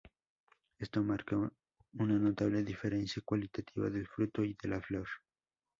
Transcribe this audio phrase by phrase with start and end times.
[0.79, 5.07] Esto marca una notable diferencia cualitativa del fruto y de la flor.